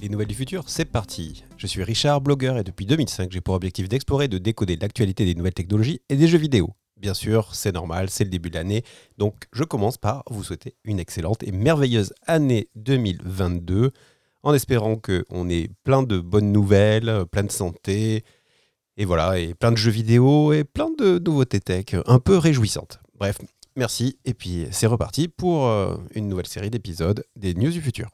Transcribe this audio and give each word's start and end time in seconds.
Les 0.00 0.08
nouvelles 0.08 0.28
du 0.28 0.34
futur, 0.34 0.64
c'est 0.66 0.86
parti. 0.86 1.44
Je 1.58 1.66
suis 1.66 1.84
Richard, 1.84 2.22
blogueur, 2.22 2.56
et 2.56 2.64
depuis 2.64 2.86
2005, 2.86 3.30
j'ai 3.30 3.42
pour 3.42 3.54
objectif 3.54 3.86
d'explorer 3.86 4.24
et 4.24 4.28
de 4.28 4.38
décoder 4.38 4.76
l'actualité 4.76 5.26
des 5.26 5.34
nouvelles 5.34 5.52
technologies 5.52 6.00
et 6.08 6.16
des 6.16 6.26
jeux 6.26 6.38
vidéo. 6.38 6.70
Bien 6.96 7.12
sûr, 7.12 7.54
c'est 7.54 7.72
normal, 7.72 8.08
c'est 8.08 8.24
le 8.24 8.30
début 8.30 8.48
de 8.48 8.54
l'année, 8.54 8.82
donc 9.18 9.44
je 9.52 9.62
commence 9.62 9.98
par 9.98 10.22
vous 10.30 10.42
souhaiter 10.42 10.74
une 10.84 10.98
excellente 10.98 11.42
et 11.42 11.52
merveilleuse 11.52 12.14
année 12.26 12.70
2022, 12.76 13.90
en 14.42 14.54
espérant 14.54 14.96
qu'on 14.96 15.50
ait 15.50 15.68
plein 15.84 16.02
de 16.02 16.18
bonnes 16.18 16.50
nouvelles, 16.50 17.26
plein 17.30 17.44
de 17.44 17.52
santé, 17.52 18.24
et 18.96 19.04
voilà, 19.04 19.38
et 19.38 19.52
plein 19.52 19.70
de 19.70 19.76
jeux 19.76 19.90
vidéo 19.90 20.54
et 20.54 20.64
plein 20.64 20.88
de 20.98 21.18
nouveautés 21.18 21.60
tech 21.60 21.96
un 22.06 22.20
peu 22.20 22.38
réjouissantes. 22.38 23.00
Bref, 23.18 23.36
merci, 23.76 24.18
et 24.24 24.32
puis 24.32 24.66
c'est 24.70 24.86
reparti 24.86 25.28
pour 25.28 25.66
euh, 25.66 25.94
une 26.14 26.26
nouvelle 26.26 26.46
série 26.46 26.70
d'épisodes 26.70 27.22
des 27.36 27.52
News 27.52 27.70
du 27.70 27.82
futur. 27.82 28.08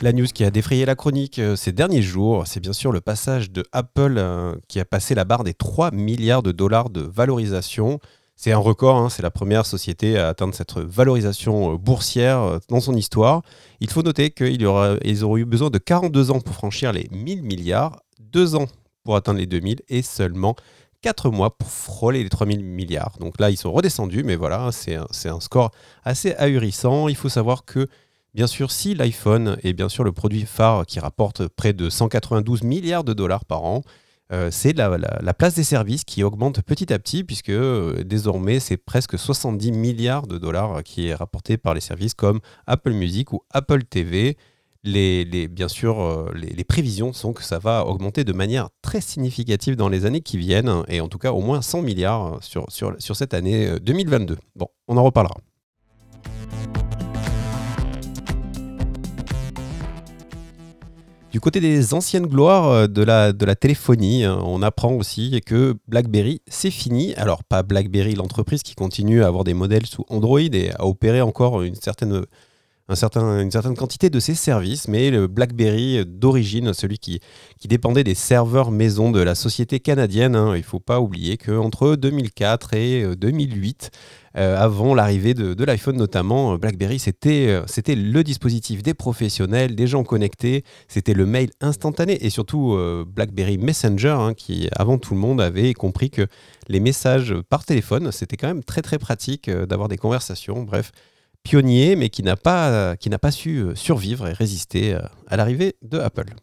La 0.00 0.12
news 0.12 0.26
qui 0.32 0.44
a 0.44 0.52
défrayé 0.52 0.84
la 0.84 0.94
chronique 0.94 1.40
euh, 1.40 1.56
ces 1.56 1.72
derniers 1.72 2.02
jours, 2.02 2.46
c'est 2.46 2.60
bien 2.60 2.72
sûr 2.72 2.92
le 2.92 3.00
passage 3.00 3.50
de 3.50 3.64
Apple 3.72 4.14
euh, 4.16 4.54
qui 4.68 4.78
a 4.78 4.84
passé 4.84 5.16
la 5.16 5.24
barre 5.24 5.42
des 5.42 5.54
3 5.54 5.90
milliards 5.90 6.44
de 6.44 6.52
dollars 6.52 6.88
de 6.88 7.00
valorisation. 7.00 7.98
C'est 8.36 8.52
un 8.52 8.58
record, 8.58 8.96
hein, 8.96 9.08
c'est 9.08 9.22
la 9.22 9.32
première 9.32 9.66
société 9.66 10.16
à 10.16 10.28
atteindre 10.28 10.54
cette 10.54 10.78
valorisation 10.78 11.72
euh, 11.72 11.76
boursière 11.76 12.60
dans 12.68 12.78
son 12.78 12.94
histoire. 12.94 13.42
Il 13.80 13.90
faut 13.90 14.04
noter 14.04 14.30
qu'ils 14.30 14.64
auraient 14.66 15.00
eu 15.02 15.44
besoin 15.44 15.70
de 15.70 15.78
42 15.78 16.30
ans 16.30 16.40
pour 16.40 16.54
franchir 16.54 16.92
les 16.92 17.08
1000 17.10 17.42
milliards, 17.42 18.00
2 18.20 18.54
ans 18.54 18.66
pour 19.02 19.16
atteindre 19.16 19.40
les 19.40 19.46
2000 19.46 19.82
et 19.88 20.02
seulement 20.02 20.54
4 21.02 21.30
mois 21.30 21.56
pour 21.56 21.68
frôler 21.68 22.22
les 22.22 22.28
3000 22.28 22.64
milliards. 22.64 23.16
Donc 23.18 23.40
là, 23.40 23.50
ils 23.50 23.56
sont 23.56 23.72
redescendus, 23.72 24.22
mais 24.22 24.36
voilà, 24.36 24.70
c'est 24.70 24.94
un, 24.94 25.40
score 25.40 25.72
assez 26.04 26.34
ahurissant. 26.34 27.08
Il 27.08 27.16
faut 27.16 27.28
savoir 27.28 27.64
que 27.64 27.88
Bien 28.34 28.46
sûr, 28.46 28.70
si 28.70 28.94
l'iPhone 28.94 29.56
est 29.62 29.72
bien 29.72 29.88
sûr 29.88 30.04
le 30.04 30.12
produit 30.12 30.42
phare 30.42 30.86
qui 30.86 31.00
rapporte 31.00 31.48
près 31.48 31.72
de 31.72 31.88
192 31.88 32.62
milliards 32.62 33.04
de 33.04 33.14
dollars 33.14 33.44
par 33.44 33.64
an, 33.64 33.82
euh, 34.30 34.50
c'est 34.50 34.74
la, 34.74 35.34
place 35.34 35.54
des 35.54 35.64
services 35.64 36.04
qui 36.04 36.22
augmente 36.22 36.60
petit 36.60 36.92
à 36.92 36.98
petit, 36.98 37.24
puisque 37.24 37.48
euh, 37.48 38.04
désormais 38.04 38.60
c'est 38.60 38.76
presque 38.76 39.18
70 39.18 39.72
milliards 39.72 40.26
de 40.26 40.36
dollars 40.36 40.82
qui 40.82 41.08
est 41.08 41.14
rapporté 41.14 41.56
par 41.56 41.72
les 41.72 41.80
services 41.80 42.12
comme 42.12 42.40
Apple 42.66 42.92
Music 42.92 43.32
ou 43.32 43.42
Apple 43.50 43.84
TV. 43.84 44.36
Les, 44.84 45.48
bien 45.48 45.68
sûr, 45.68 46.00
euh, 46.00 46.30
les, 46.34 46.64
prévisions 46.64 47.12
sont 47.12 47.32
que 47.32 47.42
ça 47.42 47.58
va 47.58 47.84
augmenter 47.84 48.24
de 48.24 48.32
manière 48.32 48.68
très 48.80 49.00
significative 49.00 49.76
dans 49.76 49.88
les 49.88 50.06
années 50.06 50.20
qui 50.20 50.38
viennent, 50.38 50.82
et 50.88 51.00
en 51.00 51.08
tout 51.08 51.18
cas 51.18 51.32
au 51.32 51.40
moins 51.40 51.62
100 51.62 51.82
milliards 51.82 52.38
sur, 52.42 52.70
sur, 52.70 52.94
sur 52.98 53.16
cette 53.16 53.34
année 53.34 53.80
2022. 53.80 54.38
Bon, 54.56 54.68
on 54.86 54.96
en 54.96 55.04
reparlera. 55.04 55.36
Du 61.30 61.40
côté 61.40 61.60
des 61.60 61.92
anciennes 61.92 62.26
gloires 62.26 62.68
euh, 62.70 62.86
de 62.86 63.02
la, 63.02 63.54
téléphonie, 63.54 64.24
hein, 64.24 64.38
on 64.42 64.62
apprend 64.62 64.94
aussi 64.94 65.42
que 65.44 65.74
BlackBerry, 65.86 66.40
c'est 66.46 66.70
fini. 66.70 67.14
Alors, 67.16 67.44
pas 67.44 67.62
BlackBerry, 67.62 68.14
l'entreprise 68.14 68.62
qui 68.62 68.74
continue 68.74 69.22
à 69.22 69.26
avoir 69.26 69.44
des 69.44 69.52
modèles 69.52 69.84
sous 69.84 70.06
Android 70.08 70.40
et 70.40 70.70
à 70.78 70.86
opérer 70.86 71.20
encore 71.20 71.60
une 71.62 71.74
certaine, 71.74 72.22
certain, 72.94 73.40
une 73.42 73.50
certaine 73.50 73.76
quantité 73.76 74.08
de 74.08 74.18
ses 74.18 74.34
services, 74.34 74.88
mais 74.88 75.10
le 75.10 75.26
BlackBerry 75.26 76.04
d'origine, 76.06 76.72
celui 76.72 76.98
qui, 76.98 77.20
dépendait 77.66 78.04
des 78.04 78.14
serveurs 78.14 78.70
maison 78.70 79.10
de 79.10 79.20
la 79.20 79.34
société 79.34 79.78
canadienne, 79.78 80.34
hein, 80.34 80.54
il 80.54 80.60
ne 80.60 80.64
faut 80.64 80.80
pas 80.80 81.00
oublier 81.00 81.36
qu'entre 81.36 81.96
2004 81.96 82.72
et 82.72 83.16
2008, 83.16 83.90
euh, 83.92 84.38
euh, 84.38 84.56
avant 84.56 84.94
l'arrivée 84.94 85.34
de, 85.34 85.64
l'iPhone 85.64 85.96
notamment, 85.96 86.54
euh, 86.54 86.56
BlackBerry, 86.56 86.98
c'était, 86.98 87.60
c'était 87.66 87.94
le 87.94 88.24
dispositif 88.24 88.82
des 88.82 88.94
professionnels, 88.94 89.74
des 89.74 89.86
gens 89.86 90.04
connectés, 90.04 90.64
c'était 90.86 91.14
le 91.14 91.26
mail 91.26 91.50
instantané 91.60 92.24
et 92.24 92.30
surtout 92.30 92.78
BlackBerry 93.06 93.58
Messenger, 93.58 94.16
hein, 94.18 94.34
qui 94.34 94.68
avant 94.74 94.96
tout 94.96 95.12
le 95.12 95.20
monde 95.20 95.40
avait 95.42 95.74
compris 95.74 96.10
que 96.10 96.26
les 96.68 96.80
messages 96.80 97.34
par 97.50 97.64
téléphone, 97.64 98.12
c'était 98.12 98.36
quand 98.36 98.48
même 98.48 98.64
très 98.64 98.80
très 98.80 98.98
pratique 98.98 99.50
d'avoir 99.50 99.88
des 99.88 99.98
conversations, 99.98 100.62
bref, 100.62 100.92
pionnier, 101.48 101.96
mais 101.96 102.10
qui 102.10 102.22
n'a 102.22 102.36
pas, 102.36 102.94
qui 102.96 103.08
n'a 103.08 103.18
pas 103.18 103.30
su 103.30 103.64
survivre 103.74 104.28
et 104.28 104.34
résister 104.34 104.98
à 105.28 105.36
l'arrivée 105.38 105.76
de 105.80 105.98
Apple. 105.98 106.34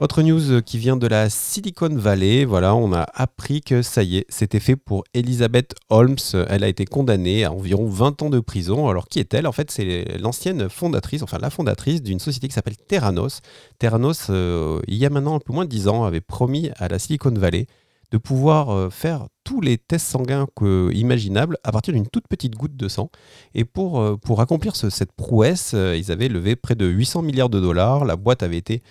Autre 0.00 0.22
news 0.22 0.62
qui 0.62 0.78
vient 0.78 0.96
de 0.96 1.06
la 1.06 1.28
Silicon 1.28 1.94
Valley, 1.94 2.46
voilà, 2.46 2.74
on 2.74 2.94
a 2.94 3.06
appris 3.14 3.60
que 3.60 3.82
ça 3.82 4.02
y 4.02 4.16
est, 4.16 4.26
c'était 4.30 4.58
fait 4.58 4.74
pour 4.74 5.04
Elizabeth 5.12 5.74
Holmes. 5.90 6.16
Elle 6.48 6.64
a 6.64 6.68
été 6.68 6.86
condamnée 6.86 7.44
à 7.44 7.52
environ 7.52 7.86
20 7.86 8.22
ans 8.22 8.30
de 8.30 8.40
prison. 8.40 8.88
Alors 8.88 9.06
qui 9.06 9.20
est-elle? 9.20 9.46
En 9.46 9.52
fait, 9.52 9.70
c'est 9.70 10.18
l'ancienne 10.18 10.70
fondatrice, 10.70 11.22
enfin 11.22 11.38
la 11.40 11.50
fondatrice 11.50 12.02
d'une 12.02 12.18
société 12.18 12.48
qui 12.48 12.54
s'appelle 12.54 12.76
Terranos. 12.76 13.42
Terranos, 13.78 14.28
euh, 14.30 14.80
il 14.88 14.96
y 14.96 15.04
a 15.04 15.10
maintenant 15.10 15.36
un 15.36 15.40
peu 15.40 15.52
moins 15.52 15.66
de 15.66 15.70
10 15.70 15.88
ans, 15.88 16.04
avait 16.04 16.22
promis 16.22 16.70
à 16.78 16.88
la 16.88 16.98
Silicon 16.98 17.34
Valley 17.36 17.66
de 18.10 18.18
pouvoir 18.18 18.70
euh, 18.70 18.90
faire 18.90 19.28
tous 19.44 19.60
les 19.60 19.78
tests 19.78 20.06
sanguins 20.06 20.46
imaginables 20.92 21.58
à 21.64 21.72
partir 21.72 21.94
d'une 21.94 22.06
toute 22.06 22.28
petite 22.28 22.54
goutte 22.54 22.76
de 22.76 22.88
sang. 22.88 23.10
Et 23.54 23.64
pour, 23.64 24.00
euh, 24.00 24.16
pour 24.16 24.40
accomplir 24.40 24.76
cette 24.76 25.12
prouesse, 25.12 25.74
ils 25.74 26.12
avaient 26.12 26.28
levé 26.28 26.56
près 26.56 26.74
de 26.74 26.86
800 26.86 27.22
milliards 27.22 27.50
de 27.50 27.60
dollars. 27.60 28.04
La 28.04 28.16
boîte 28.16 28.42
avait 28.42 28.58
été 28.58 28.82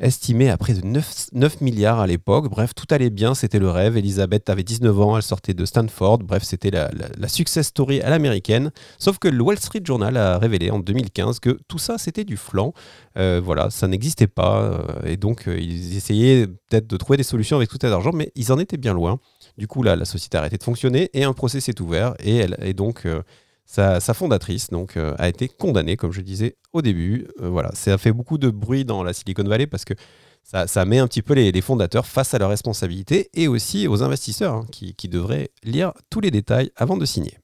estimé 0.00 0.48
à 0.50 0.56
près 0.56 0.74
de 0.74 0.84
9, 0.84 1.60
milliards 1.60 2.00
à 2.00 2.06
l'époque. 2.06 2.48
Bref, 2.48 2.74
tout 2.74 2.86
allait 2.90 3.10
bien, 3.10 3.34
c'était 3.34 3.58
le 3.58 3.70
rêve. 3.70 3.96
Elisabeth 3.96 4.48
avait 4.48 4.62
19 4.62 5.00
ans, 5.00 5.16
elle 5.16 5.22
sortait 5.22 5.54
de 5.54 5.64
Stanford. 5.64 6.18
Bref, 6.18 6.42
c'était 6.42 6.70
la, 6.70 6.90
success 7.28 7.68
story 7.68 8.00
à 8.00 8.10
l'américaine. 8.10 8.72
Sauf 8.98 9.18
que 9.18 9.28
le 9.28 9.42
Wall 9.42 9.58
Street 9.58 9.82
Journal 9.84 10.16
a 10.16 10.38
révélé 10.38 10.70
en 10.70 10.80
2015 10.80 11.40
que 11.40 11.58
tout 11.68 11.78
ça, 11.78 11.98
c'était 11.98 12.24
du 12.24 12.36
flanc. 12.36 12.72
Euh, 13.18 13.40
voilà, 13.44 13.70
ça 13.70 13.88
n'existait 13.88 14.26
pas. 14.26 14.62
Euh, 14.62 14.82
et 15.04 15.16
donc, 15.16 15.46
euh, 15.46 15.58
ils 15.58 15.96
essayaient 15.96 16.46
peut-être 16.46 16.86
de 16.86 16.96
trouver 16.96 17.16
des 17.16 17.22
solutions 17.22 17.56
avec 17.56 17.68
tout 17.68 17.78
cet 17.80 17.92
argent, 17.92 18.12
mais 18.12 18.32
ils 18.34 18.52
en 18.52 18.58
étaient 18.58 18.78
bien 18.78 18.94
loin. 18.94 19.18
Du 19.58 19.66
coup, 19.66 19.82
là, 19.82 19.96
la 19.96 20.04
société 20.04 20.36
a 20.36 20.40
arrêté 20.40 20.56
de 20.56 20.62
fonctionner 20.62 21.10
et 21.12 21.24
un 21.24 21.32
procès 21.32 21.60
s'est 21.60 21.80
ouvert. 21.80 22.14
Et, 22.20 22.36
elle, 22.36 22.56
et 22.62 22.72
donc, 22.72 23.06
sa, 23.70 24.14
fondatrice 24.14 24.68
euh, 24.96 25.14
a 25.16 25.28
été 25.28 25.48
condamnée, 25.48 25.96
comme 25.96 26.10
je 26.10 26.22
disais 26.22 26.56
au 26.72 26.82
début. 26.82 27.28
Euh, 27.40 27.48
voilà, 27.48 27.70
ça 27.74 27.94
a 27.94 27.98
fait 27.98 28.10
beaucoup 28.10 28.36
de 28.36 28.50
bruit 28.50 28.84
dans 28.84 29.04
la 29.04 29.12
Silicon 29.12 29.44
Valley 29.44 29.68
parce 29.68 29.84
que 29.84 29.94
ça, 30.42 30.84
met 30.84 30.98
un 30.98 31.06
petit 31.06 31.22
peu 31.22 31.34
les, 31.34 31.60
fondateurs 31.60 32.06
face 32.06 32.34
à 32.34 32.38
leurs 32.38 32.48
responsabilités 32.48 33.30
et 33.32 33.46
aussi 33.46 33.86
aux 33.86 34.02
investisseurs 34.02 34.54
hein, 34.54 34.66
qui, 34.72 34.94
qui 34.94 35.08
devraient 35.08 35.50
lire 35.62 35.92
tous 36.10 36.20
les 36.20 36.32
détails 36.32 36.72
avant 36.74 36.96
de 36.96 37.04
signer. 37.04 37.38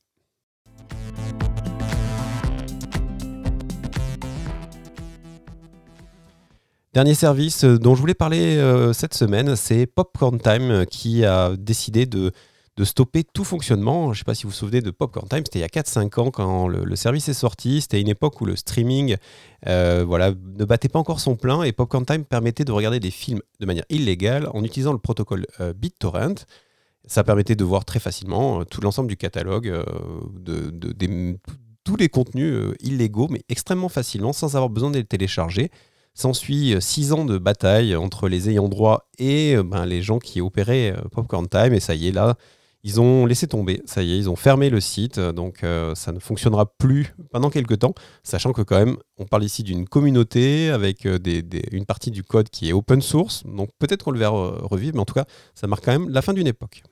Dernier 6.93 7.14
service 7.14 7.62
euh, 7.62 7.78
dont 7.78 7.94
je 7.94 8.00
voulais 8.00 8.14
parler 8.14 8.60
cette 8.94 9.14
semaine, 9.14 9.54
c'est 9.54 9.87
Popcorn 9.87 10.41
Time 10.41 10.87
qui 10.87 11.25
a 11.25 11.54
décidé 11.56 12.06
de 12.06 12.32
de 12.76 12.84
stopper 12.84 13.25
tout 13.25 13.44
fonctionnement. 13.44 14.12
Je 14.12 14.19
ne 14.19 14.19
sais 14.19 14.25
pas 14.25 14.34
si 14.34 14.42
vous 14.44 14.50
vous 14.50 14.54
souvenez 14.54 14.82
de 14.82 14.91
Popcorn 14.91 15.26
Time, 15.28 15.42
c'était 15.44 15.60
il 15.60 15.62
y 15.62 15.64
a 15.64 15.69
4-5 15.69 16.20
ans 16.20 16.31
quand 16.31 16.69
le, 16.69 16.97
service 16.97 17.28
est 17.28 17.34
sorti. 17.34 17.81
C'était 17.81 18.00
une 18.00 18.09
époque 18.09 18.41
où 18.41 18.44
le 18.44 18.54
streaming 18.54 19.16
euh, 19.66 20.04
voilà, 20.06 20.31
ne 20.31 20.64
battait 20.64 20.88
pas 20.88 20.98
encore 20.98 21.20
son 21.20 21.37
plein 21.37 21.62
et 21.62 21.72
Popcorn 21.72 22.04
Time 22.04 22.25
permettait 22.25 22.64
de 22.64 22.72
regarder 22.72 23.00
des 23.00 23.10
films 23.10 23.41
de 23.60 23.66
manière 23.66 23.84
illégale 23.88 24.48
en 24.53 24.62
utilisant 24.62 24.92
le 24.92 24.98
protocole 24.98 25.47
euh, 25.60 25.72
BitTorrent. 25.72 26.44
Ça 27.06 27.25
permettait 27.25 27.56
de 27.56 27.64
voir 27.64 27.84
très 27.84 28.00
facilement 28.00 28.60
euh, 28.60 28.64
tout 28.64 28.81
l'ensemble 28.81 29.08
du 29.08 29.16
catalogue, 29.16 29.72
de, 30.34 31.38
tous 31.84 31.97
les 31.97 32.08
contenus 32.08 32.75
illégaux, 32.81 33.28
mais 33.31 33.43
extrêmement 33.48 33.88
facilement, 33.88 34.32
sans 34.32 34.56
avoir 34.56 34.69
besoin 34.69 34.90
de 34.90 34.99
les 34.99 35.05
télécharger. 35.05 35.70
S'ensuit 36.14 36.75
six 36.81 37.12
ans 37.12 37.25
de 37.25 37.38
bataille 37.38 37.94
entre 37.94 38.29
les 38.29 38.49
ayants 38.49 38.69
droit 38.69 39.08
et 39.19 39.55
ben, 39.62 39.84
les 39.87 40.02
gens 40.02 40.19
qui 40.19 40.40
opéraient 40.40 40.94
Popcorn 41.12 41.46
Time. 41.46 41.75
Et 41.75 41.81
ça 41.81 41.94
y 41.94 42.08
est, 42.08 42.12
là, 42.12 42.37
ils 42.82 43.00
ont 43.00 43.26
laissé 43.26 43.46
tomber, 43.46 43.82
ça 43.84 44.02
y 44.02 44.12
est, 44.12 44.19
ils 44.19 44.31
ont 44.31 44.37
fermé 44.37 44.70
le 44.70 44.81
site, 44.81 45.19
donc 45.19 45.64
euh, 45.64 45.94
ça 45.94 46.12
ne 46.12 46.19
fonctionnera 46.19 46.67
plus 46.78 47.14
pendant 47.31 47.50
quelques 47.50 47.81
temps, 47.81 47.94
sachant 48.23 48.52
que 48.52 48.62
quand 48.62 48.76
même, 48.76 48.96
on 49.19 49.25
parle 49.25 49.44
ici 49.44 49.62
d'une 49.62 49.88
communauté 49.88 50.70
avec 50.70 51.05
euh, 51.06 51.19
une 51.73 51.84
partie 51.84 52.11
du 52.11 52.23
code 52.23 52.49
qui 52.49 52.69
est 52.69 52.73
open 52.73 53.00
source, 53.00 53.44
donc 53.44 53.70
peut-être 53.78 54.05
qu'on 54.05 54.12
le 54.12 54.19
verra 54.19 54.58
revivre, 54.62 54.94
mais 54.94 55.00
en 55.00 55.06
tout 55.06 55.14
cas, 55.14 55.26
ça 55.55 55.67
marque 55.67 55.84
quand 55.84 55.93
même 55.93 56.08
la 56.08 56.23
fin 56.23 56.32
d'une 56.32 56.46
époque. 56.46 56.82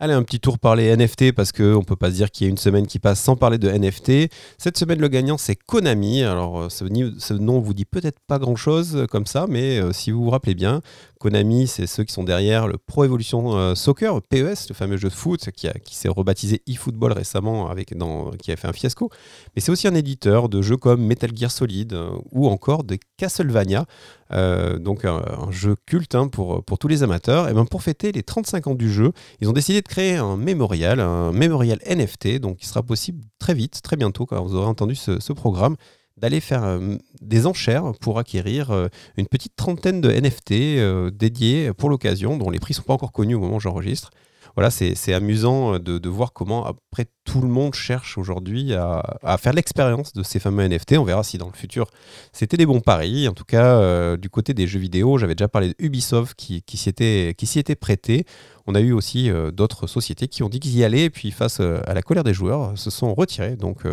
Allez, 0.00 0.14
un 0.14 0.22
petit 0.22 0.38
tour 0.38 0.60
par 0.60 0.76
les 0.76 0.96
NFT 0.96 1.32
parce 1.32 1.50
qu'on 1.50 1.80
ne 1.80 1.84
peut 1.84 1.96
pas 1.96 2.10
se 2.10 2.14
dire 2.14 2.30
qu'il 2.30 2.46
y 2.46 2.48
a 2.48 2.50
une 2.50 2.56
semaine 2.56 2.86
qui 2.86 3.00
passe 3.00 3.20
sans 3.20 3.34
parler 3.34 3.58
de 3.58 3.68
NFT. 3.68 4.32
Cette 4.56 4.78
semaine, 4.78 5.00
le 5.00 5.08
gagnant, 5.08 5.38
c'est 5.38 5.56
Konami. 5.56 6.22
Alors, 6.22 6.60
euh, 6.60 6.68
ce, 6.68 7.34
nom 7.34 7.58
vous 7.58 7.74
dit 7.74 7.84
peut-être 7.84 8.20
pas 8.28 8.38
grand-chose 8.38 9.06
comme 9.10 9.26
ça, 9.26 9.46
mais 9.48 9.80
euh, 9.80 9.92
si 9.92 10.12
vous 10.12 10.22
vous 10.22 10.30
rappelez 10.30 10.54
bien, 10.54 10.82
Konami, 11.18 11.66
c'est 11.66 11.86
ceux 11.86 12.04
qui 12.04 12.12
sont 12.12 12.24
derrière 12.24 12.66
le 12.66 12.78
Pro 12.78 13.04
Evolution 13.04 13.74
Soccer, 13.74 14.20
PES, 14.22 14.68
le 14.68 14.74
fameux 14.74 14.96
jeu 14.96 15.08
de 15.08 15.14
foot 15.14 15.50
qui, 15.50 15.68
s'est 15.94 16.08
rebaptisé 16.08 16.62
eFootball 16.66 17.12
récemment, 17.12 17.68
avec, 17.70 17.94
qui 18.40 18.52
a 18.52 18.56
fait 18.56 18.68
un 18.68 18.72
fiasco. 18.72 19.10
Mais 19.54 19.60
c'est 19.60 19.72
aussi 19.72 19.88
un 19.88 19.94
éditeur 19.94 20.48
de 20.48 20.62
jeux 20.62 20.76
comme 20.76 21.02
Metal 21.02 21.30
Gear 21.34 21.50
Solid 21.50 21.96
ou 22.30 22.48
encore 22.48 22.84
de 22.84 22.98
Castlevania, 23.16 23.86
donc 24.30 25.04
un, 25.04 25.50
jeu 25.50 25.76
culte 25.86 26.14
hein, 26.14 26.28
pour, 26.28 26.64
pour 26.64 26.78
tous 26.78 26.88
les 26.88 27.02
amateurs. 27.02 27.48
Et 27.48 27.52
ben 27.52 27.64
pour 27.64 27.82
fêter 27.82 28.12
les 28.12 28.22
35 28.22 28.68
ans 28.68 28.74
du 28.74 28.90
jeu, 28.90 29.12
ils 29.40 29.48
ont 29.48 29.52
décidé 29.52 29.82
de 29.82 29.88
créer 29.88 30.16
un 30.16 30.36
mémorial, 30.36 31.00
un 31.00 31.32
mémorial 31.32 31.78
NFT, 31.86 32.38
donc 32.38 32.58
qui 32.58 32.66
sera 32.66 32.82
possible 32.82 33.24
très 33.38 33.54
vite, 33.54 33.80
très 33.82 33.96
bientôt, 33.96 34.26
quand 34.26 34.42
vous 34.42 34.54
aurez 34.54 34.66
entendu 34.66 34.94
ce, 34.94 35.32
programme, 35.32 35.76
d'aller 36.18 36.40
faire 36.40 36.64
euh, 36.64 36.96
des 37.20 37.46
enchères 37.46 37.92
pour 38.00 38.18
acquérir 38.18 38.70
euh, 38.70 38.88
une 39.16 39.26
petite 39.26 39.56
trentaine 39.56 40.00
de 40.00 40.10
NFT 40.10 40.52
euh, 40.52 41.10
dédiés 41.10 41.72
pour 41.72 41.90
l'occasion, 41.90 42.36
dont 42.36 42.50
les 42.50 42.58
prix 42.58 42.72
ne 42.72 42.76
sont 42.76 42.82
pas 42.82 42.94
encore 42.94 43.12
connus 43.12 43.34
au 43.34 43.40
moment 43.40 43.56
où 43.56 43.60
j'enregistre 43.60 44.10
voilà, 44.54 44.70
c'est 44.72 45.14
amusant 45.14 45.78
de, 45.78 46.08
voir 46.08 46.32
comment 46.32 46.66
après 46.66 47.06
tout 47.22 47.40
le 47.40 47.46
monde 47.46 47.74
cherche 47.74 48.18
aujourd'hui 48.18 48.74
à, 48.74 49.38
faire 49.38 49.52
l'expérience 49.52 50.12
de 50.14 50.24
ces 50.24 50.40
fameux 50.40 50.66
NFT. 50.66 50.94
On 50.98 51.04
verra 51.04 51.22
si 51.22 51.38
dans 51.38 51.46
le 51.46 51.52
futur 51.52 51.86
c'était 52.32 52.56
des 52.56 52.66
bons 52.66 52.80
paris. 52.80 53.28
En 53.28 53.34
tout 53.34 53.44
cas, 53.44 54.16
du 54.16 54.28
côté 54.28 54.54
des 54.54 54.66
jeux 54.66 54.80
vidéo, 54.80 55.16
j'avais 55.16 55.36
déjà 55.36 55.46
parlé 55.46 55.74
d'Ubisoft 55.78 56.34
qui, 56.34 56.62
qui 56.62 56.76
s'y 56.76 56.88
était, 56.88 57.76
prêté. 57.76 58.24
On 58.66 58.74
a 58.74 58.80
eu 58.80 58.90
aussi 58.90 59.30
d'autres 59.52 59.86
sociétés 59.86 60.26
qui 60.26 60.42
ont 60.42 60.48
dit 60.48 60.58
qu'ils 60.58 60.76
y 60.76 60.82
allaient, 60.82 61.04
et 61.04 61.10
puis 61.10 61.30
face 61.30 61.60
à 61.60 61.94
la 61.94 62.02
colère 62.02 62.24
des 62.24 62.34
joueurs, 62.34 62.76
se 62.76 62.90
sont 62.90 63.14
retirés. 63.14 63.54
Donc, 63.54 63.84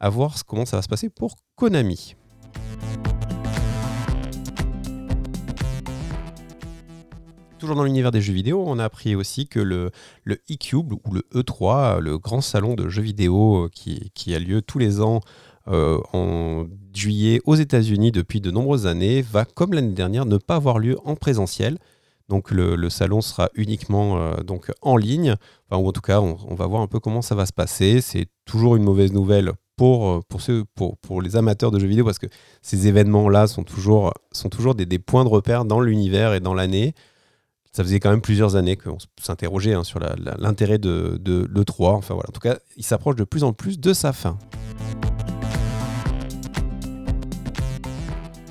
à 0.00 0.08
voir 0.08 0.34
comment 0.46 0.66
ça 0.66 0.76
va 0.76 0.82
se 0.82 0.88
passer 0.88 1.10
pour 1.10 1.36
Konami. 1.56 2.16
Toujours 7.58 7.76
dans 7.76 7.84
l'univers 7.84 8.10
des 8.10 8.22
jeux 8.22 8.32
vidéo, 8.32 8.64
on 8.66 8.78
a 8.78 8.84
appris 8.84 9.14
aussi 9.14 9.46
que 9.46 9.60
le, 9.60 9.90
e-Cube 10.26 10.94
ou 10.94 11.12
le 11.12 11.20
E3, 11.34 11.98
le 11.98 12.16
grand 12.16 12.40
salon 12.40 12.74
de 12.74 12.88
jeux 12.88 13.02
vidéo 13.02 13.66
euh, 13.66 13.68
qui, 13.68 14.34
a 14.34 14.38
lieu 14.38 14.62
tous 14.62 14.78
les 14.78 15.02
ans 15.02 15.20
euh, 15.68 16.00
en 16.14 16.64
juillet 16.94 17.42
aux 17.44 17.56
États-Unis 17.56 18.12
depuis 18.12 18.40
de 18.40 18.50
nombreuses 18.50 18.86
années, 18.86 19.20
va, 19.20 19.44
comme 19.44 19.74
l'année 19.74 19.92
dernière, 19.92 20.24
ne 20.24 20.38
pas 20.38 20.56
avoir 20.56 20.78
lieu 20.78 20.96
en 21.04 21.16
présentiel. 21.16 21.76
Donc 22.30 22.50
le, 22.50 22.88
salon 22.88 23.20
sera 23.20 23.50
uniquement 23.54 24.18
euh, 24.18 24.36
donc 24.36 24.70
en 24.80 24.96
ligne, 24.96 25.34
enfin, 25.68 25.82
ou 25.82 25.88
en 25.88 25.92
tout 25.92 26.00
cas 26.00 26.20
on, 26.20 26.54
va 26.54 26.66
voir 26.66 26.80
un 26.80 26.86
peu 26.86 27.00
comment 27.00 27.20
ça 27.20 27.34
va 27.34 27.44
se 27.44 27.52
passer. 27.52 28.00
C'est 28.00 28.28
toujours 28.46 28.76
une 28.76 28.84
mauvaise 28.84 29.12
nouvelle 29.12 29.52
pour, 29.80 30.22
pour, 30.26 30.42
ceux, 30.42 30.66
pour, 30.74 30.98
pour 30.98 31.22
les 31.22 31.36
amateurs 31.36 31.70
de 31.70 31.78
jeux 31.78 31.86
vidéo 31.86 32.04
parce 32.04 32.18
que 32.18 32.26
ces 32.60 32.86
événements-là 32.86 33.46
sont 33.46 33.62
toujours, 33.62 34.12
sont 34.30 34.50
toujours 34.50 34.74
des, 34.74 34.98
points 34.98 35.24
de 35.24 35.30
repère 35.30 35.64
dans 35.64 35.80
l'univers 35.80 36.34
et 36.34 36.40
dans 36.40 36.52
l'année. 36.52 36.92
Ça 37.72 37.82
faisait 37.82 37.98
quand 37.98 38.10
même 38.10 38.20
plusieurs 38.20 38.56
années 38.56 38.76
qu'on 38.76 38.98
s'interrogeait 39.18 39.72
hein, 39.72 39.82
sur 39.82 39.98
l'intérêt 40.38 40.76
de, 40.76 41.16
de 41.18 41.48
l'E3. 41.50 41.94
Enfin 41.94 42.12
voilà, 42.12 42.28
en 42.28 42.32
tout 42.32 42.40
cas, 42.40 42.58
il 42.76 42.84
s'approche 42.84 43.16
de 43.16 43.24
plus 43.24 43.42
en 43.42 43.54
plus 43.54 43.80
de 43.80 43.94
sa 43.94 44.12
fin. 44.12 44.36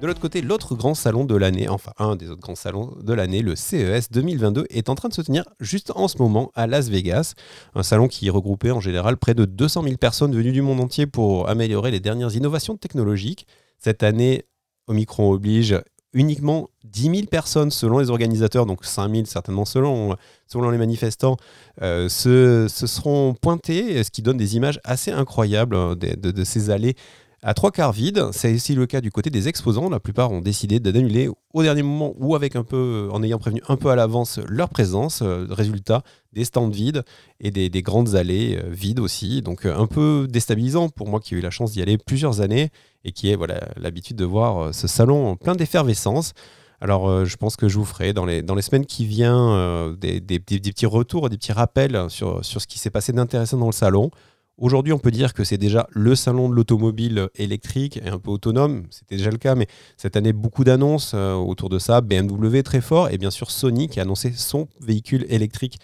De 0.01 0.07
l'autre 0.07 0.21
côté, 0.21 0.41
l'autre 0.41 0.75
grand 0.75 0.93
salon 0.93 1.25
de 1.25 1.35
l'année, 1.35 1.67
enfin 1.67 1.91
un 1.97 2.15
des 2.15 2.29
autres 2.29 2.39
grands 2.39 2.55
salons 2.55 2.95
de 3.01 3.13
l'année, 3.13 3.41
le 3.41 3.57
CES 3.57 4.09
2022, 4.11 4.65
est 4.69 4.87
en 4.87 4.95
train 4.95 5.09
de 5.09 5.13
se 5.13 5.21
tenir 5.21 5.43
juste 5.59 5.91
en 5.93 6.07
ce 6.07 6.17
moment 6.19 6.51
à 6.55 6.67
Las 6.67 6.87
Vegas. 6.87 7.33
Un 7.75 7.83
salon 7.83 8.07
qui 8.07 8.29
regroupait 8.29 8.71
en 8.71 8.79
général 8.79 9.17
près 9.17 9.33
de 9.33 9.43
200 9.43 9.83
000 9.83 9.97
personnes 9.97 10.33
venues 10.33 10.53
du 10.53 10.61
monde 10.61 10.79
entier 10.79 11.05
pour 11.05 11.49
améliorer 11.49 11.91
les 11.91 11.99
dernières 11.99 12.33
innovations 12.33 12.77
technologiques. 12.77 13.45
Cette 13.77 14.01
année, 14.01 14.45
Omicron 14.87 15.31
oblige, 15.31 15.75
uniquement 16.13 16.69
10 16.85 17.01
000 17.01 17.13
personnes 17.29 17.69
selon 17.69 17.99
les 17.99 18.09
organisateurs, 18.09 18.65
donc 18.65 18.85
5 18.85 19.11
000 19.11 19.25
certainement 19.25 19.65
selon, 19.65 20.15
les 20.53 20.77
manifestants, 20.77 21.35
euh, 21.81 22.07
se, 22.07 22.67
seront 22.69 23.33
pointés, 23.33 24.01
ce 24.03 24.11
qui 24.11 24.21
donne 24.21 24.37
des 24.37 24.55
images 24.55 24.79
assez 24.85 25.11
incroyables 25.11 25.75
euh, 25.75 25.95
de, 25.95 26.43
ces 26.45 26.69
allées 26.69 26.95
à 27.41 27.53
trois 27.53 27.71
quarts 27.71 27.91
vides. 27.91 28.29
C'est 28.31 28.53
aussi 28.53 28.75
le 28.75 28.85
cas 28.85 29.01
du 29.01 29.11
côté 29.11 29.29
des 29.29 29.47
exposants. 29.47 29.89
La 29.89 29.99
plupart 29.99 30.31
ont 30.31 30.41
décidé 30.41 30.79
d'annuler 30.79 31.29
au 31.53 31.63
dernier 31.63 31.83
moment 31.83 32.13
ou 32.17 32.35
en 32.35 33.23
ayant 33.23 33.39
prévenu 33.39 33.61
un 33.67 33.75
peu 33.75 33.89
à 33.89 33.95
l'avance 33.95 34.39
leur 34.47 34.69
présence. 34.69 35.21
Euh, 35.21 35.47
résultat, 35.49 36.03
des 36.33 36.45
stands 36.45 36.69
vides 36.69 37.03
et 37.39 37.51
des, 37.51 37.69
des 37.69 37.81
grandes 37.81 38.15
allées 38.15 38.59
vides 38.69 38.99
aussi. 38.99 39.41
Donc 39.41 39.65
un 39.65 39.87
peu 39.87 40.27
déstabilisant 40.29 40.89
pour 40.89 41.07
moi 41.07 41.19
qui 41.19 41.35
ai 41.35 41.37
eu 41.37 41.41
la 41.41 41.49
chance 41.49 41.71
d'y 41.71 41.81
aller 41.81 41.97
plusieurs 41.97 42.41
années 42.41 42.69
et 43.03 43.11
qui 43.11 43.31
est 43.31 43.35
voilà 43.35 43.59
l'habitude 43.77 44.17
de 44.17 44.25
voir 44.25 44.73
ce 44.73 44.87
salon 44.87 45.35
plein 45.35 45.55
d'effervescence. 45.55 46.33
Alors, 46.81 47.09
euh, 47.09 47.25
je 47.25 47.35
pense 47.35 47.55
que 47.55 47.67
je 47.67 47.77
vous 47.77 47.85
ferai 47.85 48.13
dans 48.13 48.25
les, 48.25 48.43
semaines 48.61 48.85
qui 48.85 49.05
viennent 49.05 49.33
euh, 49.33 49.95
des, 49.95 50.39
petits 50.39 50.85
retours, 50.85 51.29
des 51.29 51.37
petits 51.37 51.51
rappels 51.51 52.09
sur 52.09 52.43
ce 52.43 52.67
qui 52.67 52.79
s'est 52.79 52.89
passé 52.89 53.11
d'intéressant 53.11 53.57
dans 53.57 53.67
le 53.67 53.71
salon. 53.71 54.11
Aujourd'hui, 54.59 54.93
on 54.93 54.99
peut 54.99 55.11
dire 55.11 55.33
que 55.33 55.43
c'est 55.43 55.57
déjà 55.57 55.87
le 55.91 56.15
salon 56.15 56.49
de 56.49 56.53
l'automobile 56.53 57.29
électrique 57.35 57.97
et 57.97 58.09
un 58.09 58.19
peu 58.19 58.29
autonome. 58.29 58.83
C'était 58.91 59.17
déjà 59.17 59.31
le 59.31 59.37
cas, 59.37 59.55
mais 59.55 59.67
cette 59.97 60.15
année, 60.15 60.33
beaucoup 60.33 60.63
d'annonces 60.63 61.13
euh, 61.15 61.33
autour 61.33 61.69
de 61.69 61.79
ça. 61.79 62.01
BMW 62.01 62.61
très 62.61 62.81
fort 62.81 63.09
et 63.09 63.17
bien 63.17 63.31
sûr 63.31 63.51
Sony 63.51 63.87
qui 63.87 63.99
a 63.99 64.03
annoncé 64.03 64.31
son 64.33 64.67
véhicule 64.81 65.25
électrique. 65.29 65.79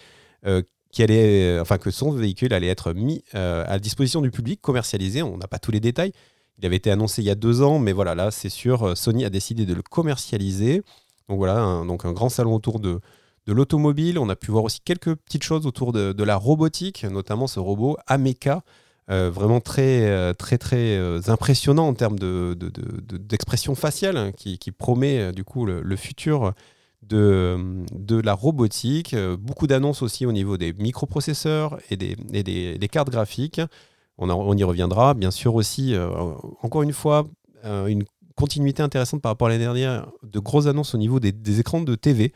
qui 0.92 1.02
allait, 1.02 1.58
enfin 1.60 1.76
que 1.76 1.90
son 1.90 2.12
véhicule 2.12 2.54
allait 2.54 2.68
être 2.68 2.92
mis 2.92 3.22
à 3.32 3.78
disposition 3.78 4.22
du 4.22 4.30
public, 4.30 4.60
commercialisé. 4.60 5.22
On 5.22 5.36
n'a 5.36 5.48
pas 5.48 5.58
tous 5.58 5.72
les 5.72 5.80
détails, 5.80 6.12
il 6.58 6.64
avait 6.64 6.76
été 6.76 6.90
annoncé 6.90 7.22
il 7.22 7.26
y 7.26 7.30
a 7.30 7.34
deux 7.34 7.62
ans, 7.62 7.78
mais 7.78 7.92
voilà, 7.92 8.14
là, 8.14 8.30
c'est 8.30 8.48
sûr, 8.48 8.82
euh, 8.82 8.94
Sony 8.94 9.24
a 9.24 9.30
décidé 9.30 9.66
de 9.66 9.74
le 9.74 9.82
commercialiser. 9.82 10.82
Donc 11.28 11.38
voilà, 11.38 11.82
donc 11.86 12.04
un 12.04 12.12
grand 12.12 12.28
salon 12.28 12.54
autour 12.54 12.80
de, 12.80 13.00
de 13.46 13.52
l'automobile. 13.52 14.18
On 14.18 14.28
a 14.28 14.36
pu 14.36 14.50
voir 14.50 14.64
aussi 14.64 14.80
quelques 14.84 15.14
petites 15.14 15.42
choses 15.42 15.66
autour 15.66 15.92
de, 15.92 16.22
la 16.22 16.36
robotique, 16.36 17.04
notamment 17.04 17.46
ce 17.46 17.60
robot 17.60 17.96
Ameca, 18.06 18.62
euh, 19.10 19.30
vraiment 19.30 19.60
très, 19.60 20.08
euh, 20.08 20.32
très, 20.32 20.58
très 20.58 21.28
impressionnant 21.28 21.86
en 21.86 21.94
termes 21.94 22.18
d'expression 22.18 23.72
de, 23.72 23.78
faciale, 23.78 24.16
hein, 24.16 24.32
qui, 24.32 24.58
promet 24.72 25.32
du 25.32 25.44
coup 25.44 25.66
le, 25.66 25.96
futur 25.96 26.52
de, 27.02 28.20
la 28.22 28.34
robotique. 28.34 29.14
beaucoup 29.38 29.66
d'annonces 29.66 30.02
aussi 30.02 30.26
au 30.26 30.32
niveau 30.32 30.56
des 30.56 30.72
microprocesseurs 30.72 31.78
et 31.90 31.96
des, 31.96 32.16
des 32.78 32.88
cartes 32.88 33.10
graphiques. 33.10 33.60
On, 34.18 34.56
y 34.56 34.64
reviendra. 34.64 35.14
Bien 35.14 35.30
sûr 35.30 35.54
aussi, 35.54 35.94
euh, 35.94 36.08
encore 36.62 36.82
une 36.82 36.92
fois, 36.92 37.26
euh, 37.64 37.86
une 37.86 38.04
continuité 38.34 38.82
intéressante 38.82 39.20
par 39.20 39.32
rapport 39.32 39.48
à 39.48 39.50
l'année 39.50 39.64
dernière, 39.64 40.08
de 40.22 40.38
grosses 40.38 40.66
annonces 40.66 40.94
au 40.94 40.98
niveau 40.98 41.20
des, 41.20 41.60
écrans 41.60 41.80
de 41.80 41.94
TV 41.94 42.32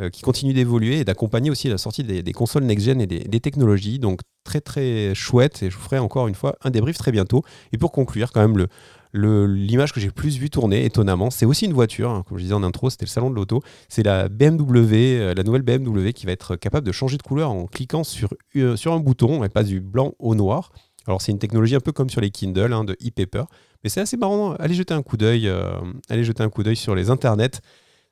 euh, 0.00 0.10
qui 0.10 0.22
continuent 0.22 0.54
d'évoluer 0.54 0.98
et 0.98 1.04
d'accompagner 1.04 1.50
aussi 1.50 1.68
la 1.68 1.78
sortie 1.78 2.02
des, 2.02 2.32
consoles 2.32 2.64
next-gen 2.64 3.00
et 3.00 3.06
des, 3.06 3.40
technologies. 3.40 3.98
Donc 3.98 4.20
très 4.44 4.60
très 4.60 5.14
chouette 5.14 5.62
et 5.62 5.70
je 5.70 5.76
vous 5.76 5.82
ferai 5.82 5.98
encore 5.98 6.28
une 6.28 6.34
fois 6.34 6.56
un 6.62 6.70
débrief 6.70 6.98
très 6.98 7.12
bientôt. 7.12 7.42
Et 7.72 7.78
pour 7.78 7.92
conclure, 7.92 8.32
quand 8.32 8.40
même, 8.40 8.66
l'image 9.12 9.92
que 9.92 10.00
j'ai 10.00 10.10
plus 10.10 10.38
vu 10.38 10.50
tourner, 10.50 10.84
étonnamment, 10.84 11.30
c'est 11.30 11.46
aussi 11.46 11.66
une 11.66 11.72
voiture. 11.72 12.10
Hein. 12.10 12.24
comme 12.28 12.38
je 12.38 12.42
disais 12.42 12.54
en 12.54 12.62
intro, 12.62 12.90
c'était 12.90 13.04
le 13.04 13.10
salon 13.10 13.30
de 13.30 13.36
l'auto. 13.36 13.62
C'est 13.88 14.02
la 14.02 14.28
BMW, 14.28 15.34
la 15.34 15.42
nouvelle 15.42 15.62
BMW 15.62 16.12
qui 16.12 16.26
va 16.26 16.32
être 16.32 16.56
capable 16.56 16.86
de 16.86 16.92
changer 16.92 17.16
de 17.16 17.22
couleur 17.22 17.50
en 17.50 17.66
cliquant 17.66 18.04
sur, 18.04 18.34
sur 18.76 18.92
un 18.92 19.00
bouton. 19.00 19.44
Elle 19.44 19.50
passe 19.50 19.66
du 19.66 19.80
blanc 19.80 20.14
au 20.18 20.34
noir. 20.34 20.70
Alors 21.06 21.20
c'est 21.20 21.32
une 21.32 21.38
technologie 21.38 21.74
un 21.74 21.80
peu 21.80 21.92
comme 21.92 22.10
sur 22.10 22.20
les 22.20 22.30
Kindle 22.30 22.72
hein, 22.72 22.84
de 22.84 22.94
e-paper, 22.94 23.44
mais 23.82 23.90
c'est 23.90 24.00
assez 24.00 24.16
marrant. 24.16 24.54
Allez 24.54 24.74
jeter 24.74 24.94
un 24.94 25.02
coup 25.02 25.16
d'œil, 25.16 25.48
euh, 25.48 25.74
allez 26.08 26.24
jeter 26.24 26.42
un 26.42 26.48
coup 26.48 26.62
d'œil 26.62 26.76
sur 26.76 26.94
les 26.94 27.10
internets. 27.10 27.60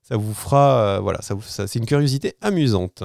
Ça 0.02 0.16
vous 0.16 0.34
fera, 0.34 0.96
euh, 0.96 1.00
voilà, 1.00 1.22
ça, 1.22 1.36
ça 1.42 1.66
c'est 1.66 1.78
une 1.78 1.86
curiosité 1.86 2.34
amusante. 2.40 3.04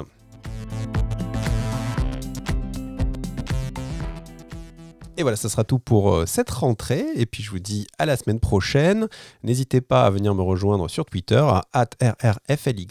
Et 5.18 5.24
voilà, 5.24 5.36
ça 5.36 5.50
sera 5.50 5.63
tout 5.63 5.80
pour 5.80 6.13
euh, 6.13 6.25
cette 6.27 6.50
rentrée. 6.50 7.06
Et 7.16 7.25
puis 7.25 7.42
je 7.42 7.50
vous 7.50 7.60
dis 7.60 7.88
à 7.98 8.06
la 8.06 8.18
semaine 8.18 8.39
prochaine. 8.39 9.08
N'hésitez 9.44 9.82
pas 9.82 10.06
à 10.06 10.10
venir 10.12 10.36
me 10.36 10.44
rejoindre 10.44 10.88
sur 10.89 11.06
Twitter 11.06 11.44
à 11.44 11.66
@rrfly 12.01 12.88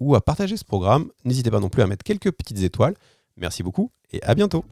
ou 0.00 0.16
à 0.16 0.20
partager 0.20 0.56
ce 0.56 0.64
programme. 0.64 1.10
N'hésitez 1.24 1.50
pas 1.50 1.60
non 1.60 1.68
plus 1.68 1.82
à 1.82 1.86
mettre 1.86 2.04
quelques 2.04 2.32
petites 2.32 2.62
étoiles. 2.62 2.94
Merci 3.36 3.62
beaucoup 3.62 3.90
et 4.12 4.22
à 4.24 4.34
bientôt. 4.34 4.64